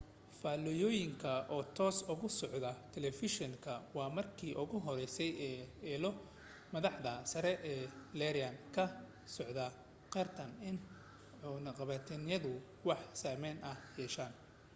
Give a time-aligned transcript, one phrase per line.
[0.41, 5.59] faallooyinka oo toos uga socda talafeeshinku waa markii ugu horeysay ee
[5.95, 6.11] ilo
[6.73, 7.83] madaxda sare ee
[8.23, 8.83] iiraan ka
[9.35, 9.65] socda
[10.13, 10.77] qirtaan in
[11.41, 12.51] cunaqabataynadu
[12.89, 14.33] wax saameyn ah yeesheen